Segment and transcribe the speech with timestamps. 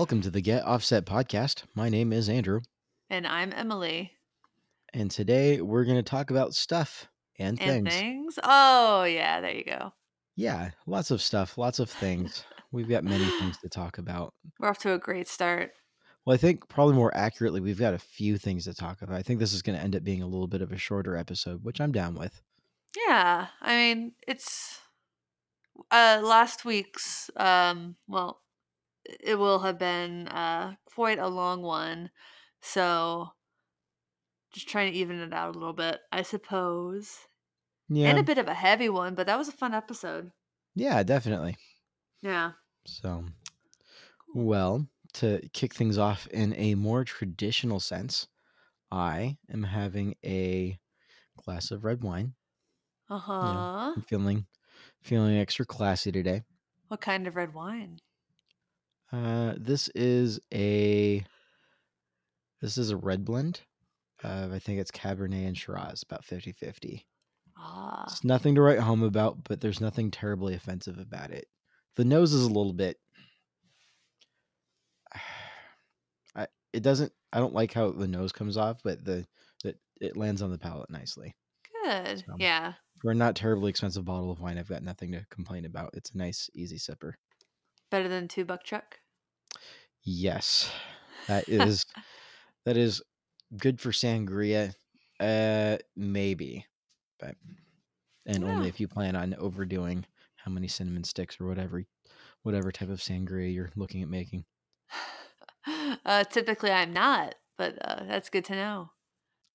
[0.00, 1.64] Welcome to the Get Offset podcast.
[1.74, 2.62] My name is Andrew,
[3.10, 4.12] And I'm Emily.
[4.94, 7.06] and today we're going to talk about stuff
[7.38, 7.94] and, And things.
[7.94, 8.38] things.
[8.42, 9.92] Oh, yeah, there you go.
[10.36, 12.44] Yeah, lots of stuff, lots of things.
[12.72, 14.32] We've got many things to talk about.
[14.58, 15.72] We're off to a great start.
[16.24, 19.16] Well, I think probably more accurately, we've got a few things to talk about.
[19.18, 21.14] I think this is going to end up being a little bit of a shorter
[21.14, 22.40] episode, which I'm down with.
[23.06, 24.78] Yeah, I mean, it's
[25.90, 28.40] uh last week's um well,
[29.20, 32.10] it will have been uh quite a long one.
[32.62, 33.32] So
[34.52, 37.26] just trying to even it out a little bit, I suppose.
[37.90, 40.32] Yeah, And a bit of a heavy one, but that was a fun episode.
[40.74, 41.56] yeah, definitely.
[42.22, 42.52] Yeah.
[42.86, 43.24] So,
[44.34, 48.28] well, to kick things off in a more traditional sense,
[48.90, 50.80] I am having a
[51.36, 52.34] glass of red wine.
[53.10, 53.96] Uh-huh.
[53.96, 54.46] I'm feeling
[55.02, 56.42] feeling extra classy today.
[56.88, 58.00] What kind of red wine?
[59.12, 61.24] Uh, this is a
[62.60, 63.60] this is a red blend.
[64.22, 67.04] Of, I think it's Cabernet and Shiraz, about 50-50.
[67.56, 68.04] Ah.
[68.06, 71.46] It's nothing to write home about, but there's nothing terribly offensive about it.
[71.96, 72.98] The nose is a little bit.
[76.36, 77.12] I it doesn't.
[77.32, 79.26] I don't like how the nose comes off, but the
[79.64, 81.34] it, it lands on the palate nicely.
[81.84, 82.18] Good.
[82.26, 82.74] So- Yeah.
[83.00, 85.90] For a not terribly expensive bottle of wine, I've got nothing to complain about.
[85.94, 87.14] It's a nice, easy sipper.
[87.90, 89.00] Better than two buck chuck.
[90.02, 90.70] Yes,
[91.28, 91.86] that is
[92.64, 93.02] that is
[93.56, 94.74] good for sangria.
[95.18, 96.66] Uh, maybe,
[97.18, 97.34] but
[98.26, 101.84] and only if you plan on overdoing how many cinnamon sticks or whatever,
[102.42, 104.44] whatever type of sangria you're looking at making.
[106.06, 108.90] uh, typically, I'm not, but uh, that's good to know.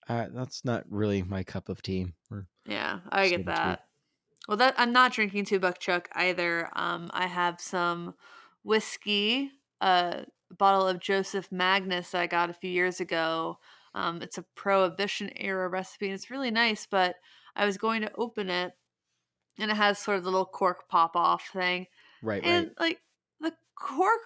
[0.08, 2.08] Uh, that's not really my cup of tea.
[2.67, 3.86] Yeah, I get that.
[4.47, 6.70] Well, that I'm not drinking two buck chuck either.
[6.73, 8.14] Um, I have some
[8.64, 10.25] whiskey, a
[10.55, 13.58] bottle of Joseph Magnus that I got a few years ago.
[13.93, 16.86] Um, it's a Prohibition era recipe, and it's really nice.
[16.86, 17.15] But
[17.55, 18.73] I was going to open it,
[19.58, 21.87] and it has sort of the little cork pop off thing,
[22.21, 22.89] right, and right.
[22.89, 22.99] like
[23.39, 24.21] the cork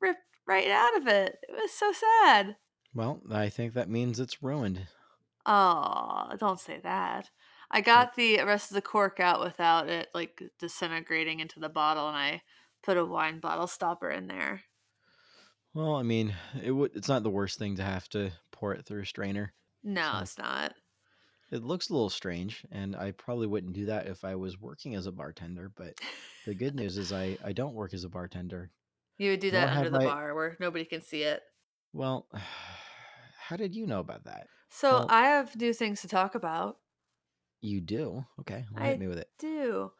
[0.00, 1.36] ripped right out of it.
[1.48, 2.56] It was so sad.
[2.94, 4.86] Well, I think that means it's ruined.
[5.44, 7.30] Oh, don't say that.
[7.70, 12.08] I got the rest of the cork out without it like disintegrating into the bottle,
[12.08, 12.42] and I
[12.82, 14.62] put a wine bottle stopper in there.
[15.74, 16.92] Well, I mean, it would.
[16.96, 19.52] It's not the worst thing to have to pour it through a strainer.
[19.84, 20.74] No, So- it's not.
[21.50, 24.94] It looks a little strange, and I probably wouldn't do that if I was working
[24.94, 25.70] as a bartender.
[25.74, 25.94] But
[26.44, 28.70] the good news is, I I don't work as a bartender.
[29.18, 31.42] You would do Nor that under the I- bar where nobody can see it.
[31.92, 32.28] Well,
[33.38, 34.46] how did you know about that?
[34.70, 36.78] So Well- I have new things to talk about.
[37.60, 38.26] You do?
[38.40, 39.30] Okay, well, I hit me with it.
[39.38, 39.94] Do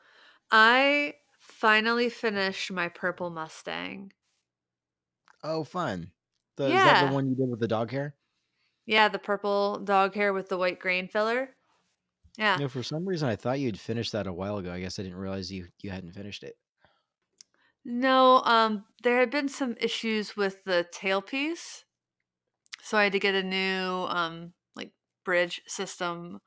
[0.51, 4.13] I finally finished my purple Mustang?
[5.43, 6.13] Oh, fun.
[6.57, 7.01] The, Is that Yeah.
[7.01, 8.17] the one you did with the dog hair?
[8.87, 11.57] Yeah, the purple dog hair with the white grain filler.
[12.39, 12.61] Yeah.
[12.61, 14.71] No, for some reason I thought you'd finished that a while ago.
[14.73, 16.59] I guess I didn't realize you you hadn't finished it.
[17.85, 21.85] No, um, there had been some issues with the tailpiece,
[22.83, 24.95] so I had to get a new um like
[25.25, 26.41] bridge system,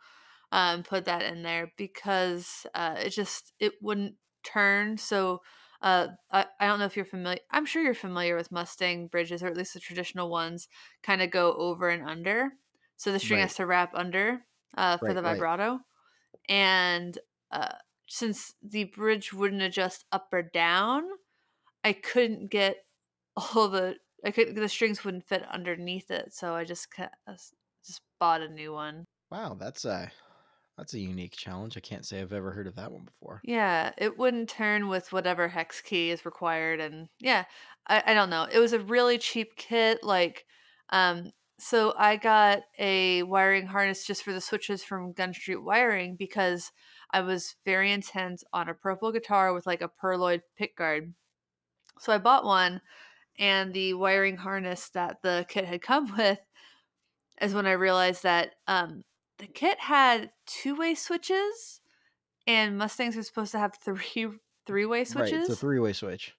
[0.51, 4.97] um, put that in there because uh, it just it wouldn't turn.
[4.97, 5.41] So
[5.81, 7.39] uh, I I don't know if you're familiar.
[7.51, 10.67] I'm sure you're familiar with Mustang bridges, or at least the traditional ones,
[11.03, 12.53] kind of go over and under.
[12.97, 13.41] So the string Right.
[13.41, 14.45] has to wrap under
[14.77, 15.47] uh, for Right, the right.
[15.47, 15.79] vibrato,
[16.49, 17.17] and
[17.51, 17.75] uh,
[18.07, 21.03] since the bridge wouldn't adjust up or down,
[21.83, 22.85] I couldn't get
[23.37, 27.09] all the I could the strings wouldn't fit underneath it, so I just uh,
[27.85, 29.05] just bought a new one.
[29.31, 30.11] Wow, that's a
[30.81, 31.77] that's a unique challenge.
[31.77, 33.39] I can't say I've ever heard of that one before.
[33.43, 37.43] Yeah, it wouldn't turn with whatever hex key is required, and yeah,
[37.85, 38.47] I, I don't know.
[38.51, 40.43] It was a really cheap kit, like,
[40.89, 46.15] um, so I got a wiring harness just for the switches from Gun Street Wiring
[46.15, 46.71] because
[47.11, 51.13] I was very intent on a purple guitar with like a pearloid pickguard.
[51.99, 52.81] So I bought one,
[53.37, 56.39] and the wiring harness that the kit had come with
[57.39, 59.03] is when I realized that um,
[59.41, 61.81] the kit had two way switches,
[62.47, 64.27] and Mustangs are supposed to have three
[64.67, 65.49] three way Right, switches.
[65.49, 66.33] it's a three-way switch.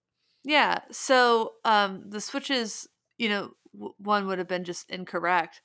[0.44, 0.80] Yeah.
[0.90, 2.88] So um, the switches,
[3.18, 5.60] you know, w- one would have been just incorrect.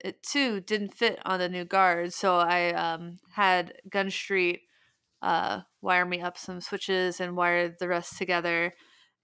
[0.00, 4.62] It two didn't fit on the new guard, so I um, had Gun Street
[5.22, 8.72] uh, wire me up some switches and wired the rest together.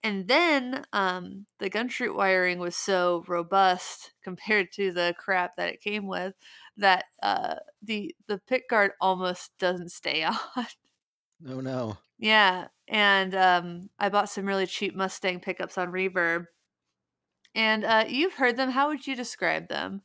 [0.03, 5.73] And then um, the Gun Street wiring was so robust compared to the crap that
[5.75, 6.35] it came with
[6.77, 10.23] that uh, the the pick guard almost doesn't stay
[10.57, 10.67] on.
[11.47, 11.99] Oh no.
[12.19, 16.47] Yeah, and um, I bought some really cheap Mustang pickups on Reverb,
[17.55, 20.03] and, uh, you've heard them, how would you describe them?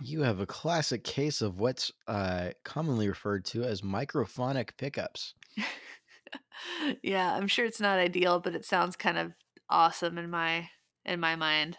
[0.00, 5.34] You have a classic case of what's, uh, commonly referred to as microphonic pickups.
[7.02, 9.32] Yeah, I'm sure it's not ideal, but it sounds kind of
[9.68, 10.70] awesome in my
[11.04, 11.78] in my mind.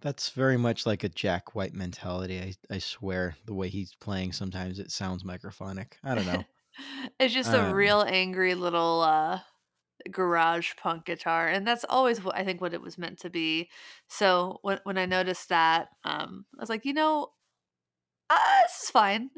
[0.00, 4.32] That's very much like a Jack White mentality, I I swear, the way he's playing,
[4.32, 5.94] sometimes it sounds microphonic.
[6.04, 6.46] I don't know.
[7.20, 9.40] It's just a Um real angry little, uh,
[10.10, 13.70] garage punk guitar, and that's always what I think what it was meant to be.
[14.08, 17.32] So, when when I noticed that, um, I was like, "You know,
[18.30, 19.30] uh, this is fine."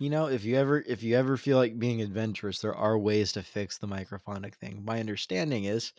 [0.00, 3.32] You know, if you ever if you ever feel like being adventurous, there are ways
[3.32, 4.82] to fix the microphonic thing.
[4.84, 5.92] My understanding is,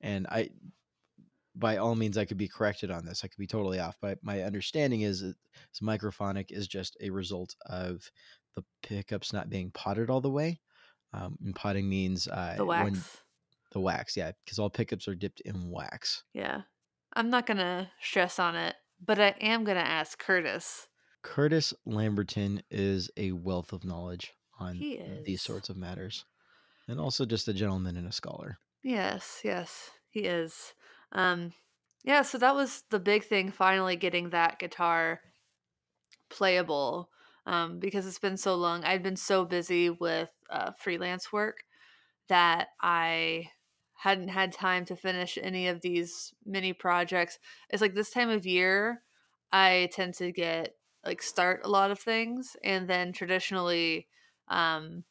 [0.00, 0.50] and I
[1.54, 3.24] by all means, I could be corrected on this.
[3.24, 5.36] I could be totally off, but my understanding is that
[5.82, 8.10] microphonic is just a result of
[8.54, 10.60] the pickups not being potted all the way.
[11.12, 13.24] Um, and potting means, uh, The when wax.
[13.72, 16.24] the wax, yeah, 'cause all pickups are dipped in wax.
[16.32, 16.62] Yeah.
[17.14, 20.87] I'm not gonna stress on it, but I am gonna ask Curtis.
[21.28, 24.78] Curtis Lamberton is a wealth of knowledge on
[25.24, 26.24] these sorts of matters,
[26.88, 28.58] and also just a gentleman and a scholar.
[28.82, 30.72] Yes, yes, he is.
[31.12, 31.52] Um,
[32.02, 35.20] yeah, so that was the big thing, finally getting that guitar
[36.30, 37.10] playable,
[37.44, 38.82] um, because it's been so long.
[38.82, 41.58] I've been so busy with, uh, freelance work
[42.28, 43.50] that I
[43.96, 47.38] hadn't had time to finish any of these mini projects.
[47.68, 49.02] It's like this time of year,
[49.52, 50.77] I tend to get
[51.08, 54.08] like, start a lot of things, and then traditionally,
[54.48, 55.04] um,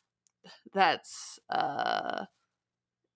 [0.74, 2.26] that's, uh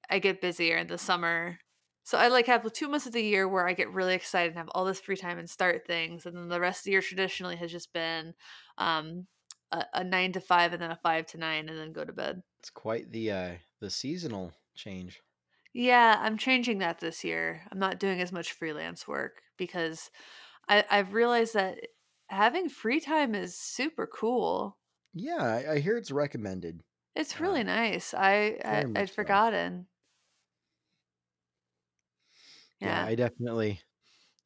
[0.09, 1.59] I get busier in the summer.
[2.03, 4.57] So I, like, have 2 months of the year where I get really excited and
[4.57, 7.01] have all this free time and start things, and then the rest of the year
[7.01, 8.33] traditionally has just been,
[8.77, 9.27] um,
[9.71, 12.13] a a 9 to 5 and then a 5 to 9 and then go to
[12.13, 12.43] bed.
[12.59, 15.21] It's quite the, uh the seasonal change.
[15.73, 17.65] Yeah, I'm changing that this year.
[17.71, 20.11] I'm not doing as much freelance work because
[20.69, 21.79] I I've realized that
[22.31, 24.79] having free time is super cool.
[25.13, 26.83] Yeah, I I hear it's recommended.
[27.15, 28.13] It's Uh really nice.
[28.13, 28.59] I
[28.95, 29.05] I so.
[29.05, 29.87] forgotten.
[32.79, 33.03] Yeah, Yeah.
[33.03, 33.81] I definitely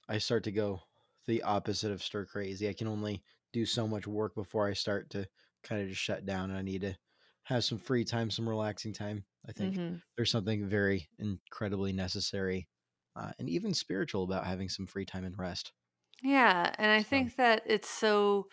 [0.10, 0.82] I start to go
[1.28, 2.70] the opposite of stir crazy.
[2.70, 3.24] I can only
[3.54, 5.30] do so much work before I start to
[5.64, 6.98] kinda just shut down, and I need to
[7.46, 9.26] have some free time, some relaxing time.
[9.48, 10.02] I think Mhm.
[10.18, 12.70] there's something very incredibly necessary,
[13.16, 15.74] uh, and even spiritual about having some free time and rest.
[16.24, 18.48] Yeah, and I So think that it's so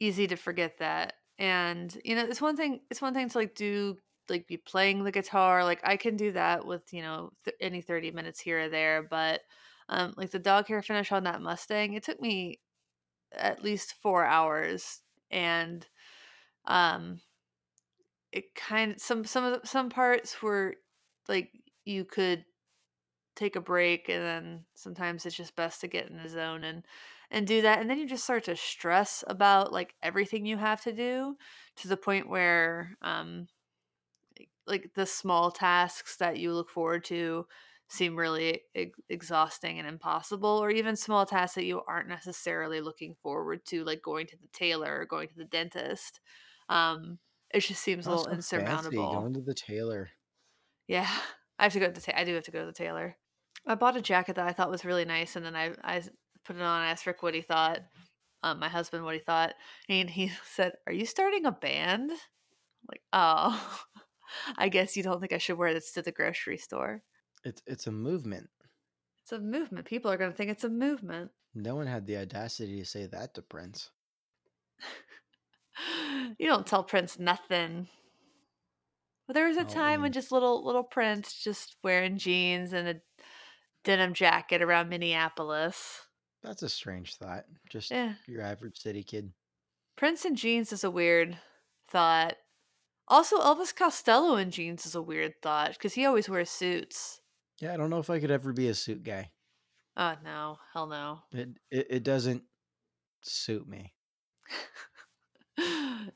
[0.00, 3.54] easy to forget that, and, you know, it's one thing it's one thing to, like,
[3.54, 3.98] do
[4.30, 7.82] like, be playing the guitar, like, I can do that with, you know, th any
[7.82, 9.42] 30 minutes here or there, but,
[9.90, 12.60] um, like, the dog hair finish on that Mustang, it took me
[13.32, 15.88] at least 4 hours, and,
[16.66, 17.20] um
[18.32, 20.76] it kind of some some of the some parts were,
[21.28, 21.52] like,
[21.84, 22.44] you could
[23.36, 26.84] take a break, and then sometimes it's just best to get in the zone and
[27.30, 30.82] and do that, and then you just start to stress about, like, everything you have
[30.82, 31.36] to do
[31.76, 33.48] to the point where, um,
[34.66, 37.46] like the small tasks that you look forward to
[37.88, 43.14] seem really ex exhausting and impossible, or even small tasks that you aren't necessarily looking
[43.14, 46.20] forward to, like going to the tailor or going to the dentist.
[46.68, 47.18] Um,
[47.54, 49.06] it just seems a little so fancy, insurmountable.
[49.06, 50.10] going to the tailor.
[50.88, 51.08] Yeah.
[51.58, 53.16] I have to go to the ta I do have to go to the tailor.
[53.66, 56.02] I bought a jacket that I thought was really nice, and then I I
[56.44, 57.80] put it on, I asked Rick what he thought,
[58.42, 59.54] um, my husband what he thought,
[59.88, 62.10] and he said, "Are you starting a band?"
[62.88, 63.84] Like, "Oh,
[64.56, 67.02] I guess you don't think I should wear this to the grocery store."
[67.44, 68.48] It's it's a movement.
[69.22, 71.32] It's a movement, people are gonna think it's a movement.
[71.54, 73.90] No one had the audacity to say that to Prince.
[76.38, 77.88] You don't tell Prince nothing.
[79.26, 82.94] But there was a time when just little little Prince just wearing jeans and a
[83.86, 86.02] denim jacket around Minneapolis.
[86.42, 87.44] That's a strange thought.
[87.70, 88.14] Just Yeah.
[88.26, 89.32] your average city kid.
[89.96, 91.38] Prince in jeans is a weird
[91.88, 92.36] thought.
[93.08, 97.20] Also, Elvis Costello in jeans is a weird thought because he always wears suits.
[97.60, 99.30] Yeah, I don't know if I could ever be a suit guy.
[99.96, 100.58] Uh, no.
[100.74, 101.20] Hell no.
[101.32, 102.42] It it it doesn't
[103.22, 103.94] suit me.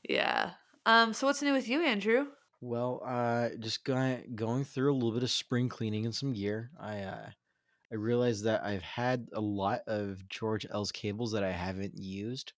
[0.07, 0.51] Yeah.
[0.85, 2.27] Um, so what's new with you, Andrew?
[2.59, 6.69] Well, uh, just goi going through a little bit of spring cleaning and some gear.
[6.79, 7.29] I, uh,
[7.91, 12.53] I realized that I've had a lot of George L's cables that I haven't used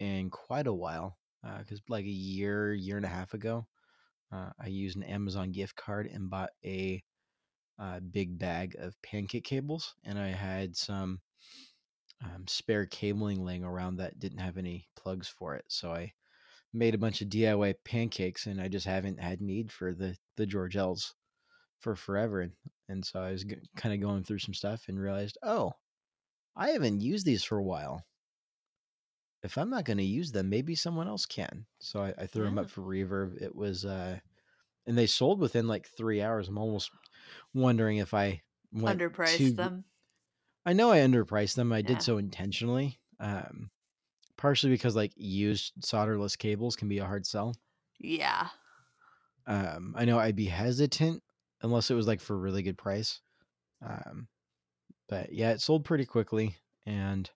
[0.00, 3.68] in quite a while, uh, 'cause, like, a year, year and a half ago,
[4.32, 7.04] uh, I used an Amazon gift card and bought a,
[7.78, 11.22] uh, big bag of pancake cables, and I had some,
[12.22, 16.14] um, spare cabling laying around that didn't have any plugs for it, so I
[16.72, 20.46] made a bunch of DIY pancakes, and I just haven't had need for the the
[20.46, 21.14] George L's
[21.80, 22.56] for forever, and
[22.88, 25.72] and so I was g kinda going through some stuff and realized, "Oh"
[26.56, 28.06] I haven't used these for a while.
[29.42, 31.66] If I'm not going to use them, maybe someone else can.
[31.80, 33.40] So I, I threw them up for reverb.
[33.42, 34.20] It was, uh,
[34.86, 36.48] and they sold within like three hours.
[36.48, 36.90] I'm almost
[37.54, 39.56] wondering if I went Underpriced too.
[39.56, 39.86] them.
[40.66, 41.72] I know I underpriced them.
[41.72, 43.00] I did so intentionally.
[43.20, 43.70] Um,
[44.36, 47.54] partially because like used solderless cables can be a hard sell.
[47.98, 48.50] Yeah.
[49.46, 51.22] Um, I know I'd be hesitant
[51.62, 53.20] unless it was like for a really good price.
[53.82, 54.28] Um,
[55.08, 57.30] but yeah, it sold pretty quickly, and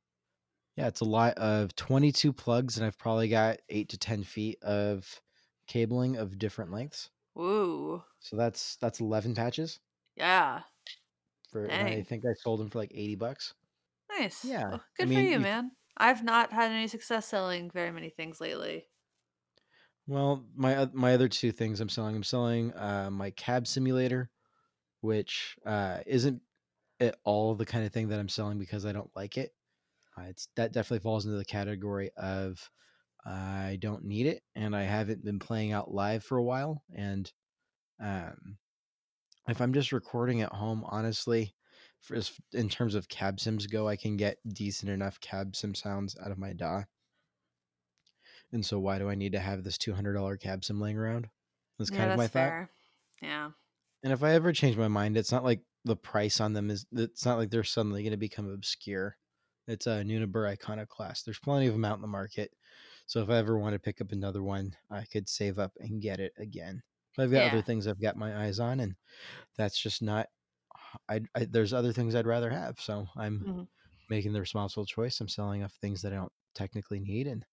[0.77, 4.63] yeah, it's a lot of 22 plugs, and I've probably got eight to 10 feet
[4.63, 5.23] of
[5.69, 7.11] cabling of different lengths.
[7.37, 8.03] Woo.
[8.19, 9.81] So that's that's 11 patches
[10.17, 10.65] Yeah.
[11.49, 13.55] for, and I think I sold them for like 80 bucks.
[14.11, 14.43] Nice.
[14.43, 15.73] Yeah, Well, I good for mean, you, you man.
[15.97, 18.89] I've not had any success selling very many things lately.
[20.07, 24.31] Well, my my other two things I'm selling, I'm selling uh, my cab simulator,
[25.01, 26.43] which uh, isn't
[27.01, 29.55] at all the kind of thing that I'm selling because I don't like it.
[30.19, 32.71] Uh, it's that definitely falls into the category of
[33.27, 36.83] I don't need it, and I haven't been playing out live for a while.
[36.95, 37.33] And
[38.01, 38.59] um,
[39.49, 41.55] if I'm just recording at home, honestly,
[42.01, 42.19] for
[42.53, 46.33] in terms of cab sims go, I can get decent enough cab sim sounds out
[46.33, 46.85] of my DAW.
[48.57, 50.99] And so, why do I need to have this two hundred dollar cab sim laying
[50.99, 51.31] around?
[51.79, 52.57] That's Yeah, kind of my that's thought.
[53.23, 53.53] Yeah.
[54.03, 56.87] And if I ever change my mind, it's not like the price on them is.
[56.93, 59.17] It's not like they're suddenly going to become obscure.
[59.67, 61.25] It's a Nunabur Iconoclast.
[61.25, 62.55] There's plenty of them out in the market.
[63.07, 66.01] So if I ever want to pick up another one, I could save up and
[66.03, 66.83] get it again.
[67.17, 68.97] But I've got other things I've got my eyes on, and
[69.57, 70.29] that's just not.
[71.09, 72.81] I, I there's other things I'd rather have.
[72.81, 73.67] So I'm Mhm.
[74.11, 75.21] making the responsible choice.
[75.21, 77.47] I'm selling off things that I don't technically need, and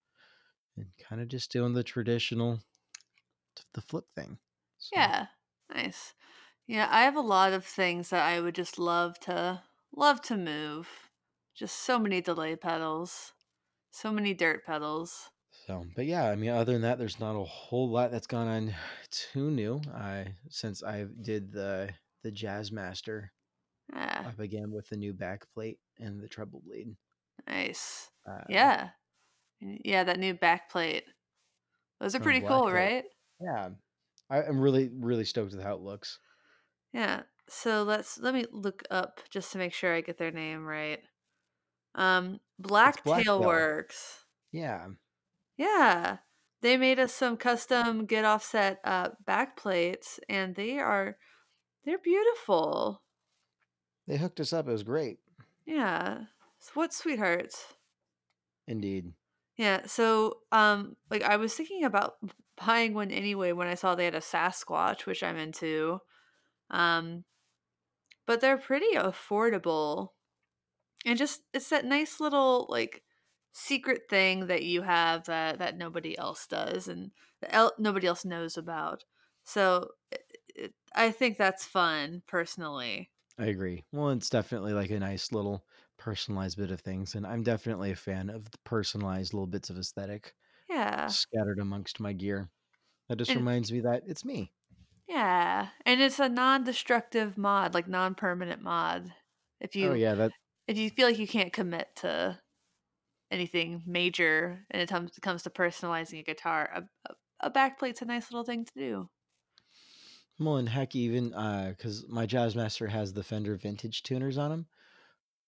[0.77, 2.62] and kind of just doing the traditional,
[3.74, 4.39] the flip thing.
[4.77, 5.27] So, Yeah.
[5.70, 6.13] Nice.
[6.68, 9.63] Yeah, I have a lot of things that I would just love to
[9.94, 11.12] love to move.
[11.56, 13.34] Just so many delay pedals.
[13.92, 15.32] So many dirt pedals.
[15.51, 18.48] So, but yeah, I mean, other than that, there's not a whole lot that's gone
[18.48, 18.75] on
[19.10, 19.82] too new.
[19.94, 23.32] I since I did the the Jazz Master
[23.94, 24.25] Yeah.
[24.25, 26.98] up again with the new back plate and the treble bleed.
[27.48, 28.12] Nice.
[28.25, 28.92] Uh, Yeah.
[29.84, 31.03] Yeah, that new backplate.
[32.00, 33.03] Those are pretty cool, that- right?
[33.39, 33.70] Yeah,
[34.29, 36.20] I, I'm really really stoked with how it looks.
[36.93, 37.24] Yeah.
[37.50, 41.00] So let's let me look up just to make sure I get their name right.
[41.96, 43.43] Um Blacktail Blacktail.
[43.43, 44.25] Works.
[44.51, 44.88] Yeah,
[45.58, 46.17] Yeah.
[46.62, 51.17] They made us some custom get offset uh back plates and they are
[51.86, 53.01] they're beautiful.
[54.08, 54.67] they hooked us up.
[54.67, 55.20] It was great,
[55.65, 56.20] Yeah.
[56.75, 57.74] What sweethearts?
[58.67, 59.12] indeed.
[59.55, 62.15] Yeah, so um like I was thinking about
[62.57, 66.00] buying one anyway when I saw they had a Sasquatch, which I'm into.
[66.72, 67.25] Um
[68.25, 70.10] but they're pretty affordable.
[71.05, 73.03] And just it's that nice little like
[73.53, 77.12] secret thing that you have that that nobody else does and
[77.43, 79.05] el- nobody else knows about.
[79.45, 80.24] So it,
[80.55, 83.12] it, I think that's fun personally.
[83.38, 83.86] I agree.
[83.91, 85.65] Well, it's definitely like a nice little
[86.03, 89.77] personalized bit of things, and I'm definitely a fan of the personalized little bits of
[89.77, 90.36] aesthetic
[90.69, 91.15] Yeah.
[91.15, 92.51] scattered amongst my gear.
[93.10, 94.53] That just And reminds me that it's me.
[95.07, 99.13] yeah, and it's a non-destructive mod, like non-permanent mod.
[99.60, 100.33] If you Oh you yeah, that
[100.67, 102.41] if you feel like you can't commit to
[103.31, 108.05] anything major and it comes comes to personalizing a guitar, a, a, a backplate's a
[108.05, 109.10] nice little thing to do.
[110.39, 114.67] well, and heck, even uh, because my Jazzmaster has the Fender vintage tuners on them,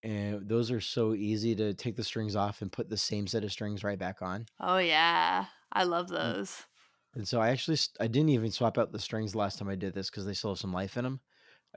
[0.05, 3.43] and those are so easy to take the strings off and put the same set
[3.43, 4.47] of strings right back on.
[4.59, 6.65] Oh yeah, I love those.
[7.13, 9.75] and so I actually I didn't even swap out the strings the last time I
[9.75, 11.21] did this because they still have some life in them.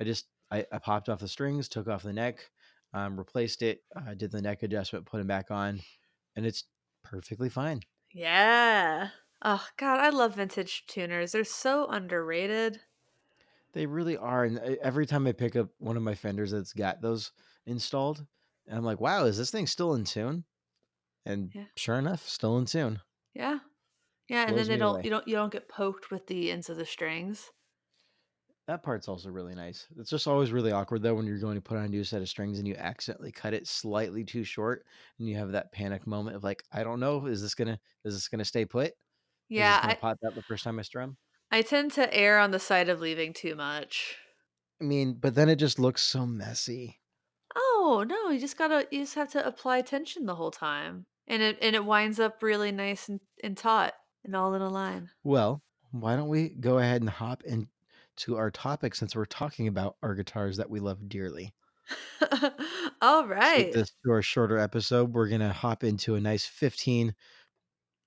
[0.00, 2.50] I just I, I popped off the strings, took off the neck,
[2.92, 5.80] um, replaced it, uh, did the neck adjustment, put them back on,
[6.36, 6.64] and it's
[7.04, 7.82] perfectly fine.
[8.12, 9.10] Yeah.
[9.40, 11.32] Oh god, I love vintage tuners.
[11.32, 12.82] They're so underrated.
[13.72, 17.00] They really are, and every time I pick up one of my Fenders that's got
[17.00, 17.32] those
[17.68, 18.26] installed,
[18.66, 20.44] and I'm like, wow, is this thing still in tune?
[21.26, 21.66] And Yeah.
[21.76, 23.02] sure enough, still in tune.
[23.32, 23.60] Yeah.
[24.28, 25.04] Yeah, and then they don't away.
[25.04, 27.52] you don't you don't get poked with the ends of the strings.
[28.66, 29.88] That part's also really nice.
[29.96, 32.20] It's just always really awkward though when you're going to put on a new set
[32.20, 34.86] of strings and you accidentally cut it slightly too short,
[35.18, 38.14] and you have that panic moment of like, I don't know, is this gonna is
[38.14, 38.92] this gonna stay put?
[39.56, 41.18] Is this Yeah, I pop out the first time I strum?
[41.50, 44.16] I tend to err on the side of leaving too much.
[44.80, 46.97] I mean, but then it just looks so messy.
[47.90, 51.06] Oh, no, you just gotta you just have to apply tension the whole time.
[51.26, 53.94] And it and it winds up really nice and, and taut
[54.26, 55.08] and all in a line.
[55.24, 59.96] Well, why don't we go ahead and hop into our topic since we're talking about
[60.02, 61.54] our guitars that we love dearly?
[63.00, 63.40] all right.
[63.40, 63.72] Let's keep right.
[63.72, 65.14] this to our shorter episode.
[65.14, 67.14] We're gonna hop into a nice 15,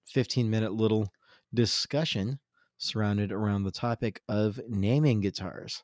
[0.05, 1.11] 15 minute little
[1.55, 2.37] discussion
[2.77, 5.83] surrounded around the topic of naming guitars.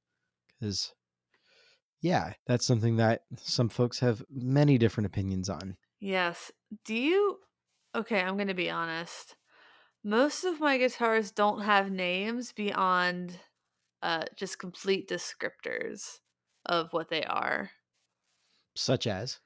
[0.60, 0.94] Because
[2.08, 5.76] yeah, that's something that some folks have many different opinions on.
[6.00, 6.54] Yes.
[6.86, 7.40] Do you
[7.94, 9.36] Okay, I'm going to be honest.
[10.04, 13.40] Most of my guitars don't have names beyond
[14.02, 16.20] uh just complete descriptors
[16.66, 17.72] of what they are.
[18.76, 19.40] Such as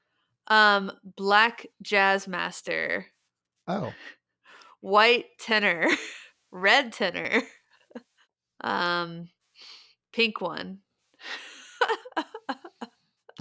[0.46, 3.06] Um black jazz master,
[3.66, 3.92] oh,
[4.80, 5.88] white tenor,
[6.52, 7.42] red tenor,
[8.60, 9.30] um
[10.12, 10.78] pink one.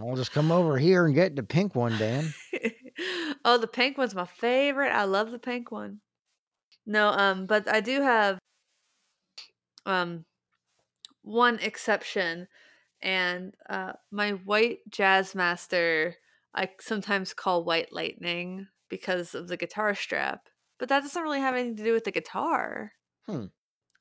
[0.02, 2.34] I'll just come over here and get the pink one, Dan.
[3.46, 4.92] oh, the pink one's my favorite.
[4.92, 6.00] I love the pink one.
[6.86, 8.40] No, um, but I do have
[9.86, 10.26] um
[11.22, 12.48] one exception,
[13.02, 16.16] and uh, my white jazz master
[16.54, 21.56] I sometimes call white lightning because of the guitar strap, but that doesn't really have
[21.56, 22.92] anything to do with the guitar.
[23.26, 23.46] Hmm.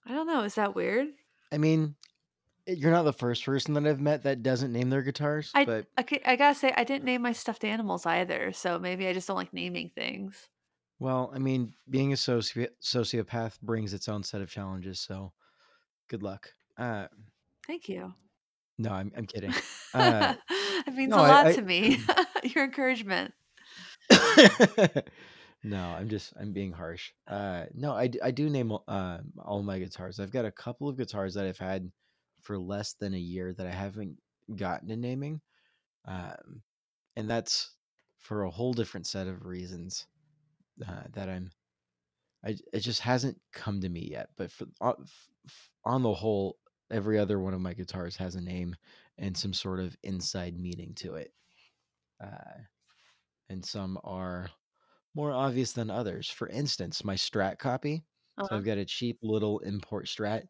[0.07, 0.43] I don't know.
[0.43, 1.09] Is that weird?
[1.53, 1.95] I mean,
[2.79, 5.87] you're not the first person that I've met that doesn't name their guitars, I but
[5.97, 9.27] I, I gotta say I didn't name my stuffed animals either, so maybe I just
[9.29, 10.49] don't like naming things.
[10.99, 15.33] well, I mean, being a soci- sociopath brings its own set of challenges, so
[16.09, 16.49] good luck.
[16.79, 17.07] Uh,
[17.67, 18.15] Thank you.
[18.79, 19.55] no, I'm I'm kidding.
[19.93, 20.35] Uh,
[20.87, 21.99] it means no, a lot I, to me.
[22.45, 23.35] Your encouragement.
[25.63, 27.11] No, I'm just I'm being harsh.
[27.29, 30.19] Uh, no, I do name uh, all my guitars.
[30.19, 31.91] I've got a couple of guitars that I've had
[32.43, 34.21] for less than a year that I haven't
[34.57, 35.43] gotten to naming,
[36.07, 36.63] um,
[37.17, 37.77] and that's
[38.19, 40.09] for a whole different set of reasons
[40.87, 41.51] uh, that I'm
[42.45, 44.31] I it just hasn't come to me yet.
[44.37, 45.05] But for on,
[45.47, 46.59] f- on the whole,
[46.91, 48.77] every other one of my guitars has a name
[49.19, 51.35] and some sort of inside meaning to it.
[52.21, 52.61] Uh,
[53.49, 54.51] and some are
[55.15, 56.31] more obvious than others.
[56.31, 58.05] For instance, my Strat copy.
[58.43, 58.59] So Uh-huh.
[58.59, 60.49] I've got a cheap little import Strat.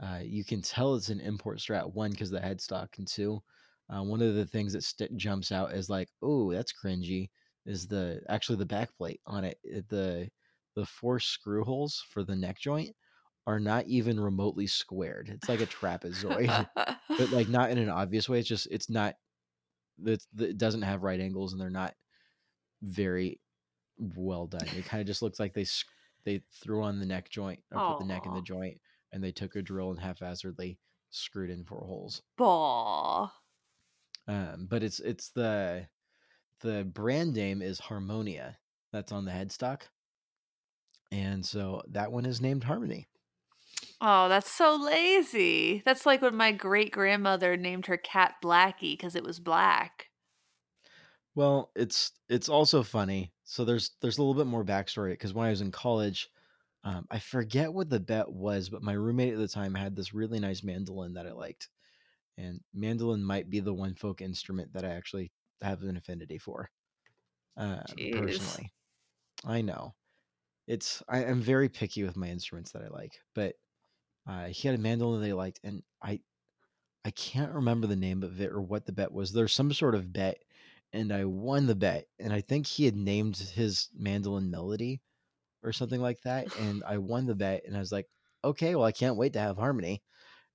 [0.00, 3.42] Uh, you can tell it's an import Strat one because the headstock, and two,
[3.90, 7.30] uh, one of the things that st- jumps out is like, oh, that's cringy.
[7.66, 9.58] Is the actually the backplate on it?
[9.88, 10.30] The
[10.74, 12.94] the four screw holes for the neck joint
[13.46, 15.28] are not even remotely squared.
[15.28, 18.38] It's like a trapezoid, but like not in an obvious way.
[18.40, 19.16] It's just it's not.
[20.04, 21.94] It's, it doesn't have right angles, and they're not
[22.82, 23.40] very
[23.98, 24.66] well done.
[24.76, 25.84] It kind of just looks like they s-
[26.24, 28.80] they threw on the neck joint or put the neck in the joint,
[29.12, 30.78] and they took a drill and haphazardly
[31.10, 32.22] screwed in four holes.
[32.36, 33.32] Baw.
[34.26, 35.88] Um, but it's it's the
[36.60, 38.58] the brand name is Harmonia.
[38.92, 39.82] That's on the headstock,
[41.10, 43.08] and so that one is named Harmony.
[44.00, 45.82] Oh, that's so lazy.
[45.84, 50.10] That's like when my great grandmother named her cat Blackie because it was black.
[51.34, 53.32] Well, it's it's also funny.
[53.44, 56.28] So there's there's a little bit more backstory because when I was in college,
[56.88, 60.14] um, I forget what the bet was, but my roommate at the time had this
[60.14, 61.68] really nice mandolin that I liked,
[62.38, 66.70] and mandolin might be the one folk instrument that I actually have an affinity for.
[67.58, 68.18] Jeez.
[68.18, 68.72] personally,
[69.44, 69.96] I know
[70.66, 73.56] it's I am very picky with my instruments that I like, but
[74.26, 76.20] uh, he had a mandolin that he liked, and I
[77.04, 79.30] I can't remember the name of it or what the bet was.
[79.30, 80.38] There's some sort of bet,
[80.94, 85.02] and I won the bet, and I think he had named his mandolin Melody
[85.68, 88.08] or something like that, and I won the bet, and I was like,
[88.44, 90.04] okay, well, I can't wait to have harmony,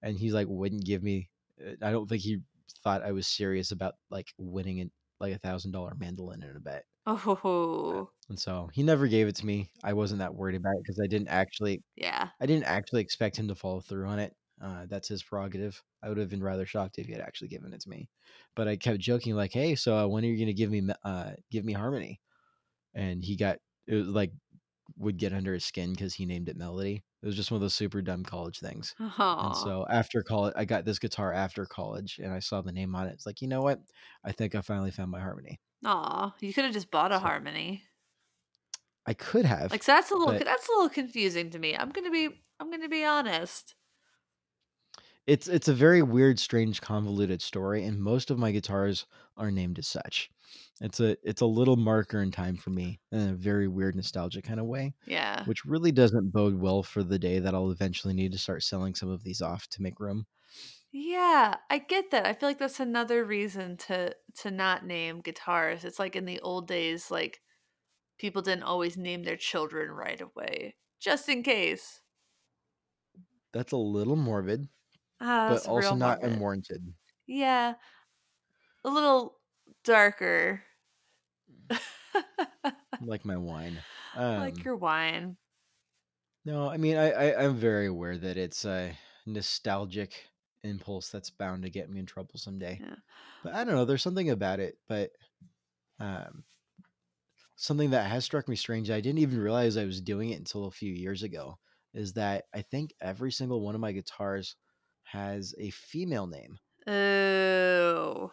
[0.03, 1.31] and he's like, wouldn't give me.
[1.65, 2.41] uh, I don't think he
[2.83, 6.61] thought I was serious about like winning it like a thousand dollar mandolin in a
[6.61, 9.69] bet, uh, Oh, and so he never gave it to me.
[9.83, 12.31] I wasn't that worried about it because I didn't actually yeah.
[12.41, 14.35] I didn't actually expect him to follow through on it.
[14.61, 15.83] Uh, that's his prerogative.
[16.03, 18.09] I would have been rather shocked if he had actually given it to me.
[18.55, 20.81] But I kept joking like, "Hey, so uh, when are you going to give me
[20.81, 22.21] me- uh, give me harmony?"
[22.93, 24.33] And he got it was like
[24.97, 27.03] would get under his skin because he named it Melody.
[27.21, 28.95] It was just one of those super dumb college things.
[29.39, 32.95] And so after college, I got this guitar after college, and I saw the name
[32.95, 33.13] on it.
[33.13, 33.81] It's like, you know what?
[34.23, 35.59] I think I finally found my harmony.
[35.85, 36.35] Aw.
[36.41, 37.83] You could have just bought a So harmony.
[39.05, 41.75] I could have, Like so that's a little but that's a little confusing to me.
[41.75, 43.75] I'm gonna be I'm gonna be honest.
[45.25, 49.05] It's it's a very weird, strange, convoluted story, and most of my guitars
[49.37, 50.29] are named as such.
[50.81, 54.43] It's a it's a little marker in time for me in a very weird, nostalgic
[54.45, 55.45] kind of way, Yeah.
[55.45, 58.95] which really doesn't bode well for the day that I'll eventually need to start selling
[58.95, 60.25] some of these off to make room.
[60.91, 62.25] Yeah, I get that.
[62.25, 65.83] I feel like that's another reason to to not name guitars.
[65.85, 67.41] It's like in the old days, like
[68.19, 72.01] people didn't always name their children right away, just in case.
[73.53, 74.67] That's a little morbid,
[75.19, 76.23] Ah, but that's also real not morbid.
[76.23, 76.93] unwarranted.
[77.27, 77.75] Yeah,
[78.85, 79.39] a little
[79.83, 80.63] darker.
[82.99, 83.83] like my wine.
[84.35, 85.37] like Um, your wine.
[86.45, 90.29] no, I mean I, I I'm very aware that it's a nostalgic
[90.63, 92.81] impulse that's bound to get me in trouble someday.
[92.81, 92.95] Yeah.
[93.43, 93.85] But I don't know.
[93.85, 94.79] There's something about it.
[94.87, 95.11] But
[95.99, 96.45] um,
[97.55, 98.89] something that has struck me strange.
[98.89, 101.59] I didn't even realize I was doing it until a few years ago.
[101.93, 104.55] Is that I think every single one of my guitars
[105.13, 106.57] has a female name.
[106.85, 108.31] Oh.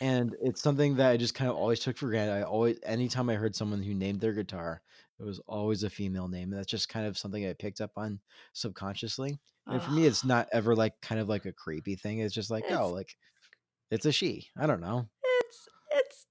[0.00, 2.32] and it's something that I just kind of always took for granted.
[2.32, 4.80] I always, anytime I heard someone who named their guitar,
[5.18, 6.50] it was always a female name.
[6.50, 8.20] And that's just kind of something I picked up on
[8.54, 9.38] subconsciously.
[9.66, 12.20] And for me, it's not ever like kind of like a creepy thing.
[12.20, 13.16] It's just like, oh, like
[13.90, 14.48] it's a she.
[14.56, 15.08] I don't know.
[15.24, 16.26] It's it's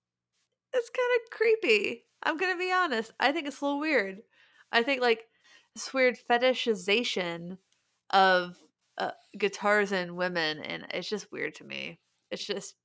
[0.73, 2.05] it's kind of creepy.
[2.23, 3.11] I'm gonna be honest.
[3.19, 4.19] I think it's a little weird.
[4.71, 5.25] I think like
[5.75, 7.57] this weird fetishization
[8.11, 8.55] of
[8.97, 11.99] uh, guitars and women, and it's just weird to me.
[12.31, 12.75] It's just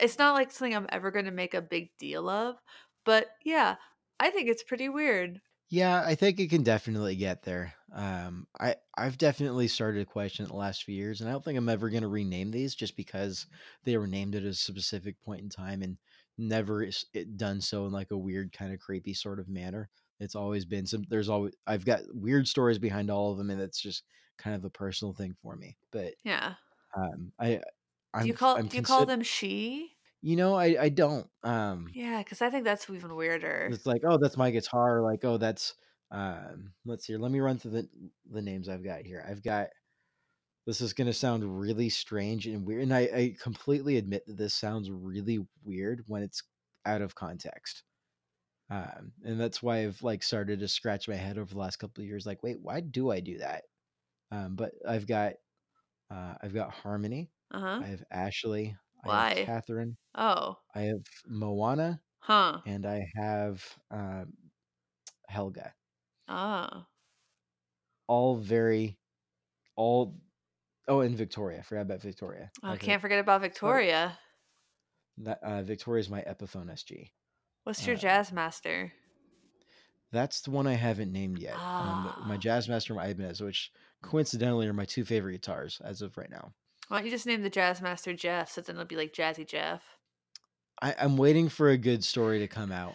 [0.00, 2.56] it's not like something I'm ever gonna make a big deal of,
[3.04, 3.76] but yeah,
[4.20, 5.40] I think it's pretty weird.
[5.70, 7.74] Yeah, I think it can definitely get there.
[7.92, 11.44] Um, I I've definitely started to question it the last few years, and I don't
[11.44, 13.46] think I'm ever going to rename these just because
[13.84, 15.98] they were named at a specific point in time and
[16.38, 19.90] never is it done so in like a weird kind of creepy sort of manner.
[20.20, 21.04] It's always been some.
[21.08, 24.04] There's always I've got weird stories behind all of them, and it's just
[24.38, 25.78] kind of a personal thing for me.
[25.92, 26.56] But Yeah.
[26.96, 27.62] um, I
[28.14, 29.96] I'm Do you call I'm do you call them she?
[30.20, 31.30] You know, I I don't.
[31.42, 33.74] Um, Yeah, because I think that's even weirder.
[33.74, 35.74] It's like, "Oh, that's my guitar," like, "Oh, that's"
[36.10, 37.88] um, let's see, let me run through the
[38.26, 39.24] the names I've got here.
[39.28, 39.68] I've got
[40.66, 44.54] this is gonna sound really strange and weird, and I I completely admit that this
[44.54, 46.42] sounds really weird when it's
[46.86, 47.84] out of context.
[48.70, 52.02] Um, and that's why I've, like, started to scratch my head over the last couple
[52.02, 53.66] of years, like, "Wait, why do I do that?"
[54.30, 55.34] Um, but I've got,
[56.10, 57.82] uh, I've got Harmony, Uh huh.
[57.82, 59.34] I have Ashley, I have Why?
[59.36, 60.58] Catherine, Oh.
[60.74, 62.62] I have Moana, Huh.
[62.66, 64.34] and I have, um,
[65.28, 65.74] Helga.
[66.28, 66.88] Ah.
[68.08, 68.98] all very
[69.76, 70.20] all
[70.88, 72.76] oh and victoria I forgot about victoria Oh, Okay.
[72.76, 74.18] can't forget about Victoria.
[75.18, 77.10] that uh victoria's my epiphone sg
[77.64, 78.92] What's your uh, jazz master?
[80.10, 82.38] that's the one i haven't named yet um my Ah.
[82.38, 86.52] jazz master my ibanez which coincidentally are my two favorite guitars as of right now
[86.88, 89.46] Why don't you just name the jazz master Jeff, so then it'll be like Jazzy
[89.46, 89.82] Jeff.
[90.80, 92.94] I, i'm waiting for a good story to come out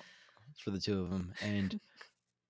[0.63, 1.79] for the two of them and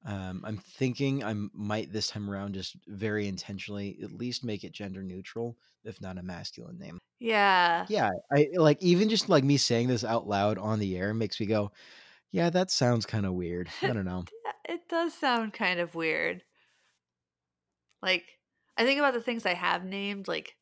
[0.06, 4.72] um i'm thinking i might this time around just very intentionally at least make it
[4.74, 7.86] gender neutral if not a masculine name Yeah.
[7.90, 11.40] Yeah, I like even just like me saying this out loud on the air makes
[11.40, 11.72] me go,
[12.32, 13.70] yeah, that sounds kind of weird.
[13.82, 14.26] I don't know.
[14.68, 16.44] It does sound kind of weird.
[18.02, 18.26] Like,
[18.78, 20.56] I think about the things I have named, like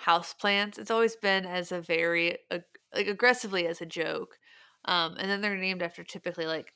[0.00, 0.78] houseplants.
[0.78, 2.62] It's always been as a very ag-
[2.94, 4.36] like aggressively as a joke.
[4.84, 6.72] Um, and then they're named after typically like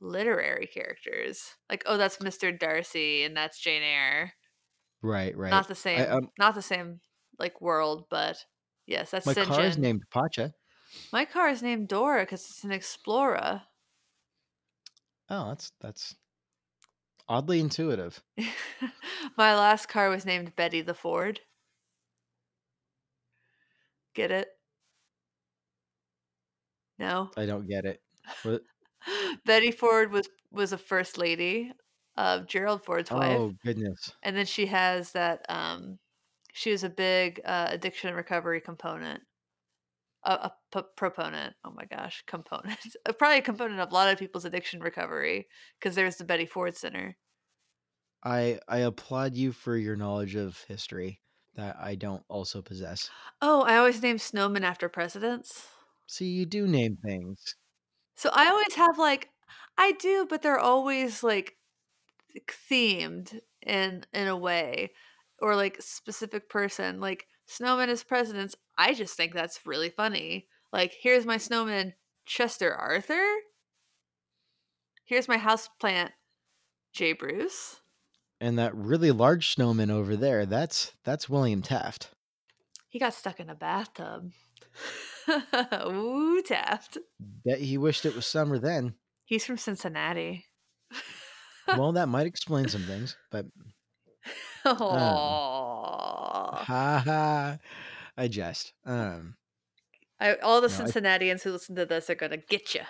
[0.00, 1.56] literary characters.
[1.70, 2.56] Like, oh, that's Mr.
[2.56, 4.32] Darcy and that's Jane Eyre.
[5.02, 5.50] Right, right.
[5.50, 7.00] Not the I, same, um, not the same
[7.38, 8.44] like world, but
[8.86, 9.46] yes, that's my St.
[9.46, 10.52] car is named Pacha.
[11.12, 13.62] My car is named Dora because it's an Explorer.
[15.30, 16.16] Oh, that's that's
[17.28, 18.22] oddly intuitive.
[19.36, 21.40] My last car was named Betty the Ford.
[24.14, 24.48] Get it?
[26.98, 27.30] No.
[27.36, 28.00] I don't get it.
[28.42, 28.62] What?
[29.46, 31.72] Betty Ford was was a first lady
[32.16, 34.12] of Gerald Ford's wife, Oh goodness.
[34.22, 35.44] and then she has that.
[35.48, 35.98] Um,
[36.52, 39.22] she was a big uh, addiction recovery component,
[40.24, 41.54] a, a p- proponent.
[41.64, 42.78] Oh my gosh, component.
[43.18, 46.76] Probably a component of a lot of people's addiction recovery because there's the Betty Ford
[46.76, 47.16] Center.
[48.24, 51.20] I I applaud you for your knowledge of history
[51.54, 53.10] that I don't also possess.
[53.40, 55.66] Oh, I always name snowmen after presidents.
[56.06, 57.54] See, you do name things.
[58.16, 59.28] So I always have like
[59.76, 61.56] I do, but they're always like
[62.70, 64.92] themed in in a way
[65.40, 70.94] or like specific person like snowman as presidents i just think that's really funny like
[71.00, 71.94] here's my snowman
[72.26, 73.24] chester arthur
[75.04, 76.10] here's my houseplant
[76.92, 77.80] jay bruce
[78.40, 82.10] And that really large snowman over there, that's that's William Taft.
[82.88, 84.32] he got stuck in a bathtub
[85.86, 86.98] ooh taft
[87.44, 88.94] Bet he wished it was summer then.
[89.24, 90.46] he's from cincinnati
[91.72, 93.46] Well, that might explain some things, but
[94.64, 96.66] Aww.
[96.66, 97.58] ha ha.
[98.18, 98.74] I jest.
[98.84, 99.38] Um,
[100.20, 102.82] I, all the No, I- cincinnatians who listen to this are gonna get you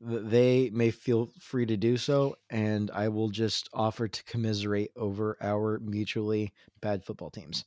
[0.00, 5.36] they may feel free to do so, and I will just offer to commiserate over
[5.40, 7.64] our mutually bad football teams.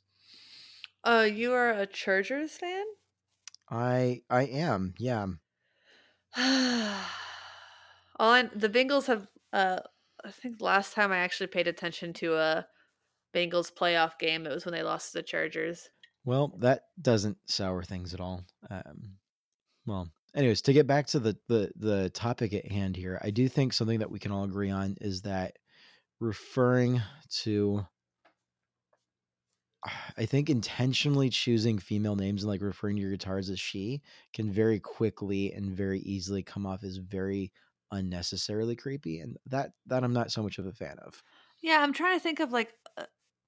[1.04, 2.86] uh you are a chargers fan
[3.72, 5.26] I I am, yeah.
[6.36, 9.80] All I the Bengals have, uh
[10.24, 12.68] I think last time I actually paid attention to a
[13.34, 15.90] Bengals playoff game, it was when they lost to the Chargers.
[16.26, 18.44] Well, that doesn't sour things at all.
[18.70, 19.18] Um,
[19.86, 23.48] well, anyways, to get back to the the the topic at hand here, I do
[23.48, 25.58] think something that we can all agree on is that
[26.20, 27.02] referring
[27.44, 27.86] to
[30.18, 34.02] I think intentionally choosing female names and like referring to your guitars as she
[34.34, 37.52] can very quickly and very easily come off as very
[37.92, 41.24] unnecessarily creepy, and that that I'm not so much of a fan of.
[41.62, 42.74] Yeah, I'm trying to think of like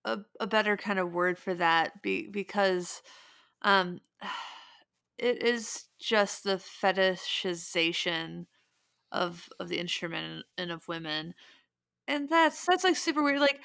[0.05, 3.01] a a, better kind of word for that be, because
[3.63, 3.99] um
[5.17, 8.45] it is just the fetishization
[9.11, 11.33] of of the instrument and of women.
[12.07, 13.41] And that's that's like super weird.
[13.41, 13.61] Like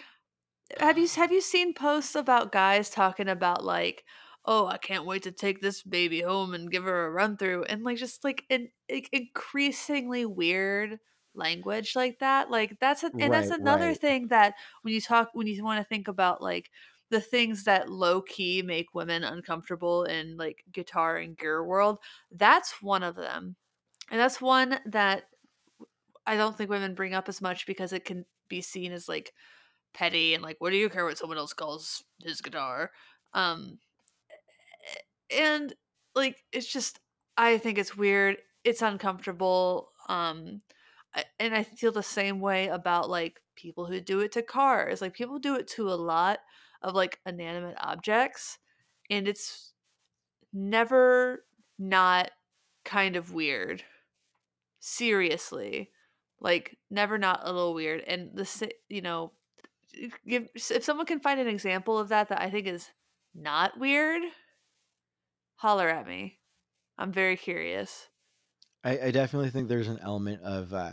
[0.81, 4.05] have you have you seen posts about guys talking about like,
[4.44, 7.64] "Oh, I can't wait to take this baby home and give her a run through,"
[7.64, 10.99] and like just like an like, increasingly weird
[11.37, 12.51] language like that.
[12.51, 14.01] Like that's a, and that's another right.
[14.01, 16.70] thing that when you talk when you want to think about like
[17.11, 21.99] the things that low key make women uncomfortable in like guitar and gear world,
[22.33, 23.57] that's one of them.
[24.11, 25.25] And that's one that
[26.27, 29.33] I don't think women bring up as much because it can be seen as like
[29.96, 32.90] petty and like what do you care what someone else calls his guitar
[33.33, 33.79] um
[35.35, 35.75] and
[36.14, 37.01] like it's just
[37.38, 40.61] i think it's weird it's uncomfortable um
[41.39, 45.15] and i feel the same way about like people who do it to cars like
[45.15, 46.41] people do it to a lot
[46.83, 48.59] of like inanimate objects
[49.11, 49.73] and it's
[50.53, 51.45] never
[51.79, 52.31] not
[52.85, 53.83] kind of weird
[54.81, 55.91] seriously
[56.41, 59.33] like never not a little weird and the you know
[60.27, 62.91] give if someone can find an example of that that I think is
[63.35, 64.23] not weird,
[65.57, 66.39] holler at me.
[66.99, 68.09] I'm very curious.
[68.87, 70.92] I, I definitely think there's an element of, uh,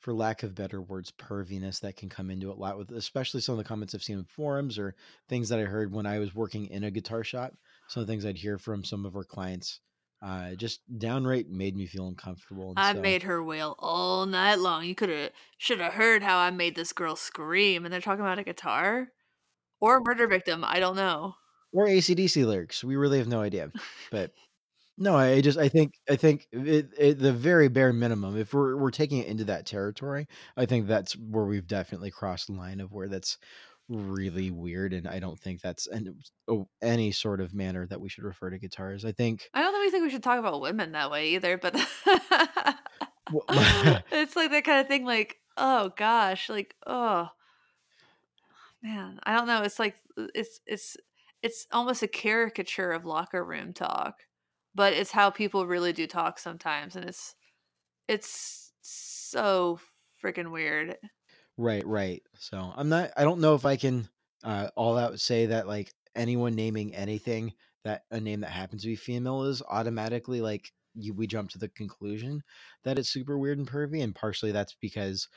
[0.00, 3.40] for lack of better words, perviness that can come into it a lot with, especially
[3.40, 4.96] some of the comments I've seen in forums or
[5.28, 7.54] things that I heard when I was working in a guitar shop.
[7.86, 9.78] Some of the things I'd hear from some of our clients,
[10.20, 12.70] uh, just downright made me feel uncomfortable.
[12.70, 14.84] And I so, made her wail all night long.
[14.84, 18.24] You could have should have heard how I made this girl scream and they're talking
[18.24, 19.10] about a guitar
[19.80, 21.34] or a murder victim, I don't know.
[21.72, 23.70] or ACDC lyrics, we really have no idea.
[24.10, 24.32] But
[24.98, 28.76] no, I just I think I think it, it, the very bare minimum, if we're
[28.76, 32.80] we're taking it into that territory, I think that's where we've definitely crossed the line
[32.80, 33.38] of where that's
[33.88, 36.16] really weird, and I don't think that's an,
[36.48, 39.04] oh, any sort of manner that we should refer to guitars.
[39.04, 41.74] I think I don't really think we should talk about women that way either, but
[44.10, 47.28] it's like that kind of thing like, oh gosh, like, oh
[48.82, 50.96] Man, I don't know, it's like uh, it's it's
[51.42, 54.22] it's almost a caricature of locker room talk,
[54.74, 57.34] but it's how people really do talk sometimes, and it's
[58.08, 59.80] it's so
[60.22, 60.98] freaking weird.
[61.56, 62.22] right, right.
[62.34, 63.10] So I'm not.
[63.16, 64.08] I don't know if I can
[64.42, 67.54] uh, all out say that like anyone naming anything
[67.84, 71.58] that a name that happens to be female is automatically like you, we jump to
[71.58, 72.42] the conclusion
[72.84, 75.28] that it's super weird and pervy, and partially that's because